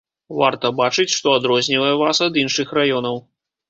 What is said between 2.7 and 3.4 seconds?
раёнаў.